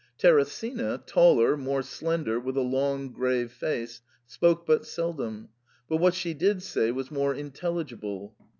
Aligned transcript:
Teresina, 0.17 0.97
taller, 1.05 1.55
more 1.55 1.83
slender, 1.83 2.39
with 2.39 2.57
a 2.57 2.61
long 2.61 3.11
grave 3.11 3.51
face, 3.51 4.01
spoke 4.25 4.65
but 4.65 4.83
seldom, 4.83 5.49
but 5.87 5.97
what 5.97 6.15
she 6.15 6.33
did 6.33 6.63
say 6.63 6.89
was 6.89 7.11
more 7.11 7.35
intelligible. 7.35 8.35